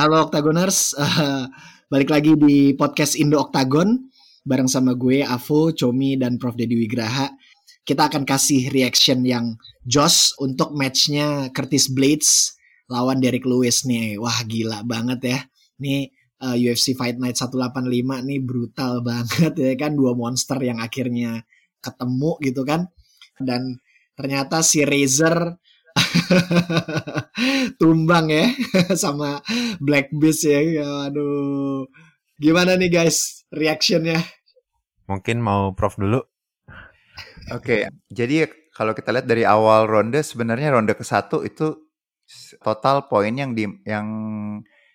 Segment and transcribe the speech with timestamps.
[0.00, 1.44] Halo Octagoners, uh,
[1.92, 4.00] balik lagi di podcast Indo Octagon
[4.48, 7.28] bareng sama gue Avo, Comi dan Prof Dedi Wigraha.
[7.84, 12.56] Kita akan kasih reaction yang jos untuk matchnya Curtis Blades
[12.88, 14.16] lawan Derek Lewis nih.
[14.16, 15.38] Wah gila banget ya.
[15.84, 16.08] Nih
[16.40, 17.84] uh, UFC Fight Night 185
[18.24, 21.44] nih brutal banget ya kan dua monster yang akhirnya
[21.84, 22.88] ketemu gitu kan.
[23.36, 23.76] Dan
[24.16, 25.60] ternyata si Razer
[27.80, 28.46] tumbang ya
[29.02, 29.40] sama
[29.78, 30.60] Black Beast ya.
[31.08, 31.86] Aduh.
[32.40, 34.20] Gimana nih guys reactionnya?
[35.10, 36.22] Mungkin mau Prof dulu.
[37.50, 37.82] Oke, okay,
[38.14, 41.90] jadi kalau kita lihat dari awal ronde sebenarnya ronde ke satu itu
[42.62, 44.06] total poin yang di yang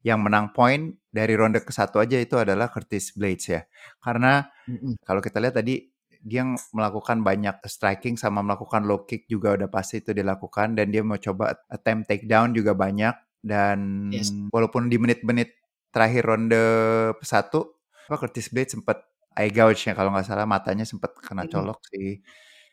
[0.00, 3.60] yang menang poin dari ronde ke satu aja itu adalah Curtis Blades ya.
[4.00, 4.92] Karena mm -hmm.
[5.04, 5.84] kalau kita lihat tadi
[6.22, 6.42] dia
[6.74, 11.16] melakukan banyak striking sama melakukan low kick juga udah pasti itu dilakukan dan dia mau
[11.18, 13.14] coba attempt takedown juga banyak.
[13.38, 14.34] Dan yes.
[14.50, 15.54] walaupun di menit-menit
[15.94, 16.64] terakhir ronde
[17.22, 17.78] satu
[18.10, 19.04] Curtis Blades sempat
[19.36, 22.18] eye gouge ya kalau nggak salah matanya sempat kena colok si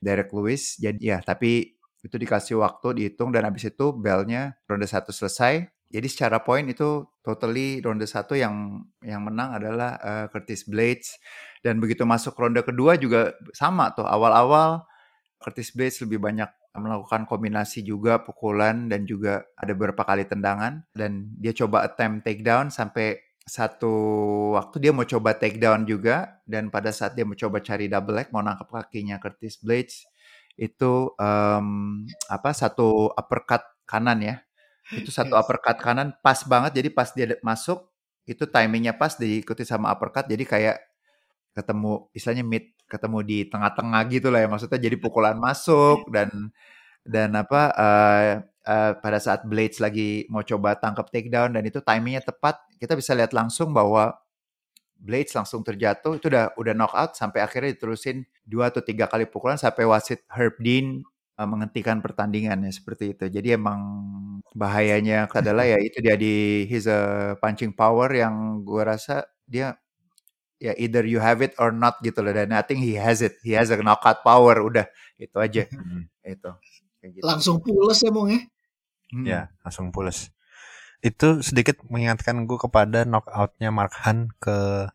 [0.01, 0.79] Derek Lewis.
[0.81, 1.75] Jadi ya tapi
[2.05, 7.05] itu dikasih waktu dihitung dan habis itu belnya ronde satu selesai jadi secara poin itu
[7.21, 11.17] totally ronde satu yang yang menang adalah uh, Curtis Blades.
[11.61, 14.85] Dan begitu masuk ronde kedua juga sama tuh awal-awal
[15.41, 20.83] Curtis Blades lebih banyak melakukan kombinasi juga pukulan dan juga ada beberapa kali tendangan.
[20.91, 23.93] Dan dia coba attempt takedown sampai satu
[24.57, 26.41] waktu dia mau coba takedown juga.
[26.49, 30.05] Dan pada saat dia mau coba cari double leg mau nangkap kakinya Curtis Blades
[30.55, 31.67] itu um,
[32.31, 34.44] apa satu uppercut kanan ya
[34.93, 37.89] itu satu uppercut kanan pas banget jadi pas dia masuk
[38.25, 40.77] itu timingnya pas diikuti sama uppercut jadi kayak
[41.55, 46.29] ketemu istilahnya mid ketemu di tengah-tengah gitu lah ya maksudnya jadi pukulan masuk dan
[47.05, 48.31] dan apa uh,
[48.65, 53.13] uh, pada saat Blades lagi mau coba tangkap takedown dan itu timingnya tepat kita bisa
[53.13, 54.17] lihat langsung bahwa
[54.95, 59.59] Blades langsung terjatuh itu udah udah knockout sampai akhirnya diterusin dua atau tiga kali pukulan
[59.59, 61.05] sampai wasit Herb Dean
[61.37, 63.27] uh, menghentikan pertandingannya seperti itu.
[63.27, 64.04] Jadi emang
[64.55, 69.75] bahayanya adalah ya itu dia di his a punching power yang gue rasa dia
[70.63, 73.35] ya either you have it or not gitu loh dan I think he has it
[73.43, 74.87] he has a knockout power udah
[75.19, 76.07] itu aja hmm.
[76.23, 76.51] itu
[77.03, 77.23] gitu.
[77.27, 78.41] langsung pules ya mong ya
[79.11, 79.25] hmm.
[79.27, 80.31] ya langsung pules
[81.03, 84.87] itu sedikit mengingatkan gue kepada knockoutnya Mark Han ke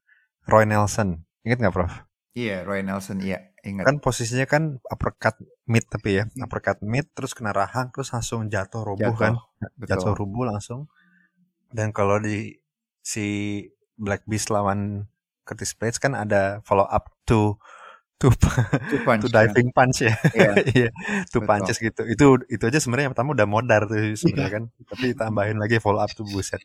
[0.49, 1.93] Roy Nelson ingat nggak Prof
[2.33, 5.37] iya Roy Nelson iya ingat kan posisinya kan uppercut
[5.69, 6.45] mid tapi ya hmm.
[6.45, 9.33] uppercut mid terus kena rahang terus langsung jatuh rubuh jatuh, kan
[9.77, 9.89] betul.
[9.89, 10.89] jatuh rubuh langsung
[11.71, 12.59] dan kalau di
[13.01, 13.67] si
[14.01, 15.11] Black Beast lawan
[15.45, 17.61] Curtis Blades kan ada follow up to
[18.21, 18.29] to
[18.93, 19.75] to, punch, to diving ya.
[19.75, 20.15] punch ya.
[20.37, 20.53] Iya.
[20.87, 20.93] yeah.
[21.33, 22.05] to punches gitu.
[22.05, 24.57] Itu itu aja sebenarnya yang pertama udah modar tuh sebenarnya iya.
[24.61, 24.65] kan.
[24.93, 26.61] Tapi tambahin lagi follow up to buset.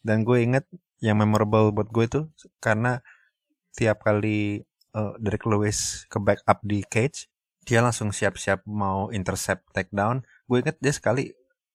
[0.00, 0.64] Dan gue inget
[1.04, 2.20] yang memorable buat gue itu
[2.64, 3.04] karena
[3.76, 4.64] tiap kali
[4.96, 7.28] uh, Derek Lewis ke back up di cage,
[7.68, 10.24] dia langsung siap-siap mau intercept takedown.
[10.48, 11.28] Gue inget dia sekali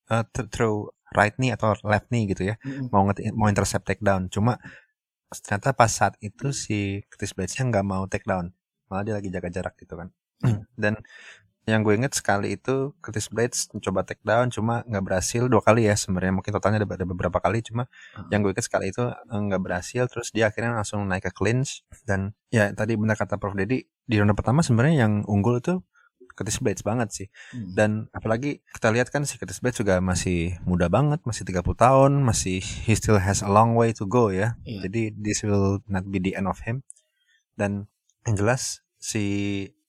[0.09, 2.57] uh, throw right knee atau left knee gitu ya.
[2.65, 2.89] Mm -hmm.
[2.89, 3.03] Mau
[3.37, 4.33] mau intercept takedown.
[4.33, 4.57] Cuma
[5.39, 8.51] ternyata pas saat itu si Chris Blades-nya nggak mau take down
[8.91, 10.11] malah dia lagi jaga jarak gitu kan
[10.43, 10.67] hmm.
[10.75, 10.99] dan
[11.69, 15.85] yang gue inget sekali itu Curtis Blades mencoba take down cuma nggak berhasil dua kali
[15.85, 17.85] ya sebenarnya mungkin totalnya ada, beberapa kali cuma
[18.17, 18.33] hmm.
[18.33, 21.85] yang gue inget sekali itu eh, nggak berhasil terus dia akhirnya langsung naik ke clinch
[22.09, 25.85] dan ya tadi benar kata Prof Dedi di ronde pertama sebenarnya yang unggul itu
[26.31, 27.27] Curtis Blades banget sih.
[27.51, 27.75] Hmm.
[27.75, 32.11] Dan apalagi kita lihat kan si Curtis Blades juga masih muda banget, masih 30 tahun,
[32.23, 34.55] masih he still has a long way to go ya.
[34.63, 34.87] Yeah.
[34.87, 36.87] Jadi this will not be the end of him.
[37.59, 37.91] Dan
[38.23, 39.23] yang jelas si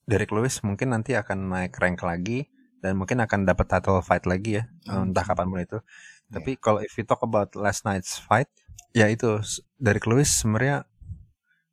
[0.03, 2.51] Derek Lewis mungkin nanti akan naik rank lagi
[2.83, 5.15] dan mungkin akan dapat title fight lagi ya, hmm.
[5.15, 5.79] entah kapan pun itu.
[5.79, 6.39] Yeah.
[6.39, 8.51] Tapi kalau if we talk about last night's fight,
[8.91, 9.39] ya itu
[9.79, 10.83] Derek Lewis sebenarnya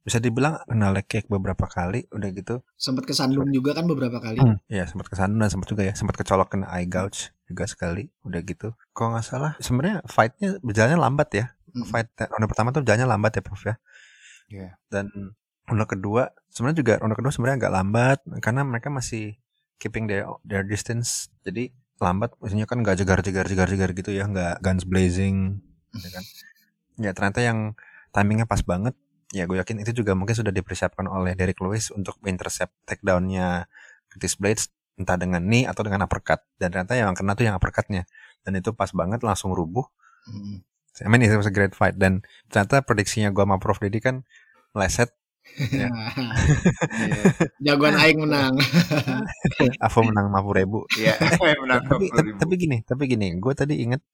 [0.00, 4.40] bisa dibilang kena leg kick beberapa kali udah gitu sempat kesandung juga kan beberapa kali
[4.40, 8.08] hmm, ya sempat kesandung dan sempat juga ya sempat kecolok kena eye gouge juga sekali
[8.24, 11.46] udah gitu kalau nggak salah sebenarnya fightnya berjalannya lambat ya
[11.76, 11.84] hmm.
[11.92, 13.76] fight ronde pertama tuh jalannya lambat ya prof ya
[14.48, 14.72] yeah.
[14.88, 15.12] dan
[15.70, 19.38] ronde kedua sebenarnya juga ronde kedua sebenarnya agak lambat karena mereka masih
[19.78, 21.30] keeping their their distance.
[21.46, 21.70] Jadi
[22.02, 25.62] lambat maksudnya kan nggak jegar jegar jegar jegar gitu ya nggak guns blazing
[25.94, 26.24] ya kan?
[27.00, 27.58] Ya ternyata yang
[28.12, 28.92] timingnya pas banget.
[29.30, 33.70] Ya gue yakin itu juga mungkin sudah dipersiapkan oleh Derek Lewis untuk intercept takedownnya
[34.10, 36.42] Curtis Blades entah dengan knee atau dengan uppercut.
[36.58, 38.10] Dan ternyata yang kena tuh yang uppercutnya.
[38.42, 39.86] Dan itu pas banget langsung rubuh.
[40.26, 40.66] Hmm.
[41.00, 41.94] I mean it was a great fight.
[41.94, 44.26] Dan ternyata prediksinya gue sama Prof Dedi kan
[44.74, 45.14] meleset
[45.58, 45.88] ya.
[45.90, 46.10] yeah.
[47.64, 48.54] jagoan Aing menang
[49.86, 51.16] Avo menang lima ribu yeah,
[51.58, 54.04] menang tapi, tapi, tapi gini tapi gini gue tadi inget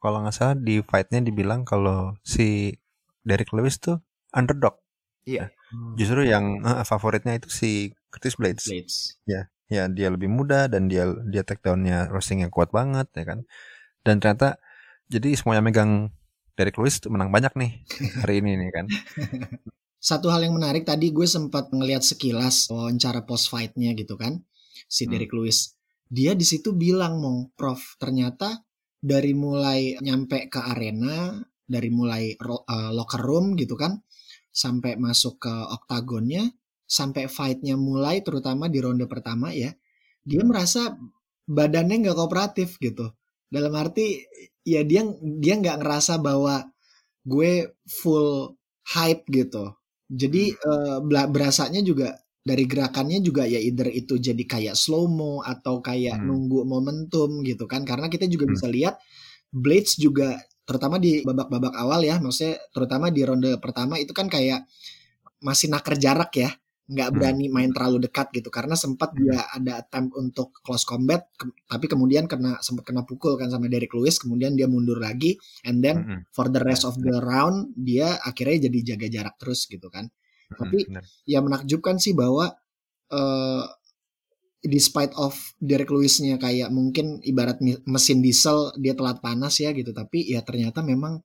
[0.00, 2.78] kalau nggak salah di fightnya dibilang kalau si
[3.26, 3.98] Derek Lewis tuh
[4.30, 4.78] underdog.
[5.26, 5.50] Iya.
[5.98, 8.70] Justru yang uh, favoritnya itu si Curtis Blades.
[8.70, 9.18] Blades.
[9.26, 13.38] Ya, ya dia lebih muda dan dia dia takedownnya roastingnya kuat banget ya kan.
[14.06, 14.62] Dan ternyata
[15.10, 16.14] jadi semuanya megang
[16.54, 17.82] Derek Lewis tuh menang banyak nih
[18.22, 18.86] hari ini nih kan.
[20.06, 24.38] Satu hal yang menarik tadi gue sempat ngelihat sekilas wawancara post fightnya gitu kan
[24.86, 25.18] si Hmm.
[25.18, 25.74] Derek Lewis.
[26.06, 28.62] Dia di situ bilang mong Prof ternyata
[29.02, 33.98] dari mulai nyampe ke arena dari mulai ro- uh, locker room gitu kan
[34.54, 36.54] sampai masuk ke oktagonnya
[36.86, 39.74] sampai fightnya mulai terutama di ronde pertama ya
[40.22, 40.94] dia merasa
[41.50, 43.10] badannya nggak kooperatif gitu
[43.50, 44.22] dalam arti
[44.62, 45.02] ya dia
[45.42, 46.62] dia nggak ngerasa bahwa
[47.26, 48.54] gue full
[48.94, 49.74] hype gitu
[50.10, 50.54] jadi
[51.02, 52.14] bela- berasanya juga
[52.46, 56.30] dari gerakannya juga ya either itu jadi kayak slow mo atau kayak Hmm.
[56.30, 58.54] nunggu momentum gitu kan karena kita juga Hmm.
[58.54, 58.94] bisa lihat
[59.50, 64.66] Blades juga terutama di babak-babak awal ya maksudnya terutama di ronde pertama itu kan kayak
[65.42, 66.50] masih naker jarak ya
[66.86, 67.16] nggak Hmm.
[67.18, 71.90] berani main terlalu dekat gitu karena sempat dia ada attempt untuk close combat ke- tapi
[71.90, 76.06] kemudian kena sempat kena pukul kan sama Derek Lewis kemudian dia mundur lagi and then
[76.30, 80.06] for the rest Ya, of the round dia akhirnya jadi jaga jarak terus gitu kan
[80.46, 81.02] Tapi bener.
[81.26, 82.54] ya menakjubkan sih bahwa
[83.08, 83.64] eh
[84.62, 90.26] despite of Derek Lewis-nya kayak mungkin ibarat mesin diesel dia telat panas ya gitu tapi
[90.26, 91.22] ya ternyata memang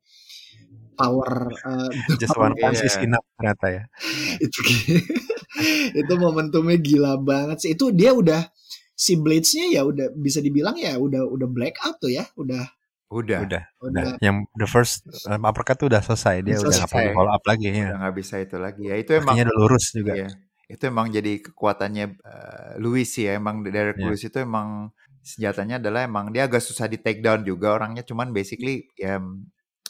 [0.93, 1.89] power eh,
[2.21, 2.61] just one Iya.
[2.61, 3.83] punch is enough ternyata ya.
[4.45, 4.59] itu
[6.01, 8.47] itu momentumnya gila banget sih itu dia udah
[8.93, 12.65] si Blades-nya ya udah bisa dibilang ya udah udah blackout tuh ya udah
[13.11, 13.43] Udah.
[13.43, 14.23] Udah, udah udah.
[14.23, 16.95] Yang the first um, uppercut tuh udah selesai, dia udah nggak Selesai.
[16.95, 17.91] perlu follow up lagi ya.
[17.91, 18.83] Udah nggak bisa itu lagi.
[18.87, 20.13] Ya itu emang udah lurus juga.
[20.15, 20.27] Iya.
[20.71, 23.35] Itu emang jadi kekuatannya eh, Lewis sih ya.
[23.35, 24.07] Emang Derek Iya.
[24.07, 24.95] Lewis itu emang
[25.27, 29.19] senjatanya adalah emang dia agak susah di take down juga orangnya cuman basically ya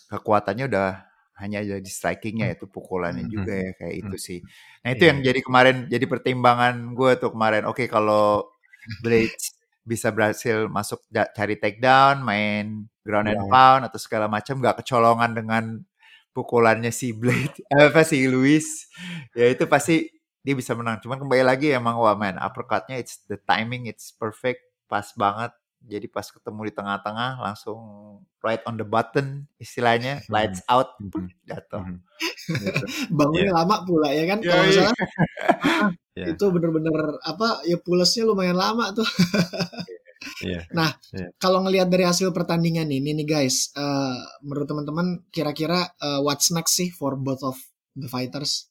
[0.10, 0.90] kekuatannya udah
[1.39, 3.33] hanya jadi strikingnya itu pukulannya Mhm.
[3.33, 4.25] juga ya kayak itu Hmm.
[4.28, 4.39] sih.
[4.83, 5.10] Nah itu Iya.
[5.10, 7.63] yang jadi kemarin jadi pertimbangan gue tuh kemarin.
[7.69, 8.50] Oke kalau
[9.04, 13.51] Blades bisa berhasil masuk cari takedown, main ground and Ground.
[13.54, 15.63] pound atau segala macam nggak kecolongan dengan
[16.31, 18.88] pukulannya si Blade eh, apa si Lewis
[19.36, 20.07] ya itu pasti
[20.42, 24.63] dia bisa menang cuman kembali lagi emang wah man uppercutnya it's the timing it's perfect
[24.88, 25.51] pas banget
[25.86, 27.80] jadi pas ketemu di tengah-tengah langsung
[28.42, 31.28] right on the button istilahnya lights out Mhm.
[31.50, 31.98] jatuh Mhm.
[32.62, 32.86] gitu.
[33.18, 34.80] bangunnya lama pula ya kan kalau nggak Yoi.
[34.86, 34.95] salah
[36.12, 36.36] Iya.
[36.36, 39.07] itu bener-bener apa ya pulesnya lumayan lama tuh
[40.45, 40.66] Iya.
[41.42, 46.77] kalau ngelihat dari hasil pertandingan ini nih guys, eh, menurut teman-teman kira-kira eh, what's next
[46.77, 47.57] sih for both of
[47.98, 48.69] the fighters?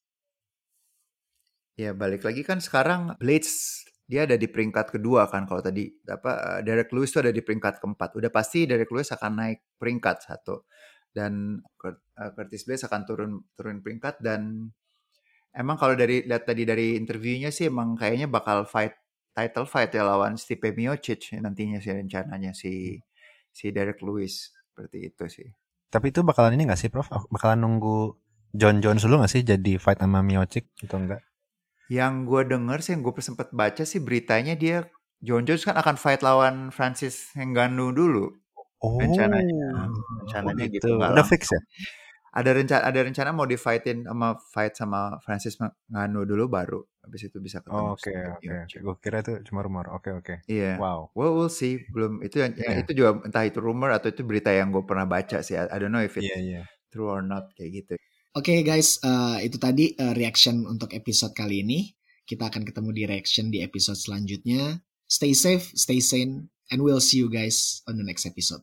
[1.74, 6.58] ya balik lagi kan sekarang Blades dia ada di peringkat kedua kan kalau tadi apa
[6.66, 8.18] Derek Lewis tuh ada di peringkat keempat.
[8.18, 10.66] Udah pasti Derek Lewis akan naik peringkat satu.
[11.14, 14.18] Dan uh, Curtis Blades akan turun turun peringkat.
[14.18, 14.66] Dan
[15.54, 18.98] emang kalau dari lihat tadi dari interviewnya sih emang kayaknya bakal fight
[19.30, 22.98] title fight ya lawan Stipe Miocic nantinya sih rencananya si
[23.54, 24.50] si Derek Lewis.
[24.74, 25.48] Seperti itu sih.
[25.86, 27.10] Tapi itu bakalan ini gak sih, Prof?
[27.30, 28.14] Bakalan nunggu
[28.54, 31.22] John Jones dulu gak sih jadi fight sama Miocic atau enggak?
[31.90, 34.86] Yang gue denger sih, yang gue sempat baca sih beritanya dia
[35.20, 38.30] John Jones kan akan fight lawan Francis Ngannou dulu.
[38.80, 39.90] Oh, Rencananya.
[40.24, 41.28] Rencananya oh gitu, Udah langsung.
[41.28, 41.60] fix ya?
[42.30, 45.58] Ada rencana ada rencana mau di fightin sama fight sama Francis
[45.90, 47.74] Ngannou dulu baru habis itu bisa ketemu.
[47.74, 48.46] Oh, Oke, Stipe oke.
[48.48, 48.80] Miocic.
[48.80, 49.90] Gue kira itu cuma rumor.
[49.90, 50.34] Oke, oke.
[50.46, 50.78] Iya.
[50.78, 51.10] Wow.
[51.12, 51.82] Well, we'll see.
[51.90, 52.82] Belum itu yang, yang Iya.
[52.86, 55.58] itu juga entah itu rumor atau itu berita yang gue pernah baca sih.
[55.58, 56.62] I, don't know if it's Iya, iya.
[56.88, 57.94] true or not kayak gitu.
[58.30, 61.90] Oke guys, eh, itu tadi eh, reaction untuk episode kali ini.
[62.22, 64.78] Kita akan ketemu di reaction di episode selanjutnya.
[65.10, 68.62] Stay safe, stay sane, and we'll see you guys on the next episode.